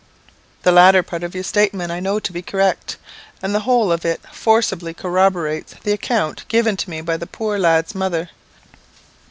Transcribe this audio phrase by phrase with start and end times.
[0.63, 2.97] "The latter part of your statement I know to be correct;
[3.39, 7.59] and the whole of it forcibly corroborates the account given to me by the poor
[7.59, 8.31] lad's mother.